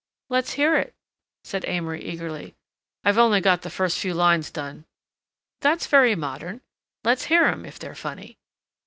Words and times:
'""Let's 0.31 0.53
hear 0.53 0.77
it," 0.77 0.95
said 1.43 1.63
Amory 1.67 2.03
eagerly. 2.03 2.55
"I've 3.03 3.19
only 3.19 3.39
got 3.39 3.61
the 3.61 3.71
last 3.79 3.99
few 3.99 4.15
lines 4.15 4.49
done." 4.49 4.85
"That's 5.59 5.85
very 5.85 6.15
modern. 6.15 6.61
Let's 7.03 7.25
hear 7.25 7.43
'em, 7.45 7.67
if 7.67 7.77
they're 7.77 7.93
funny." 7.93 8.39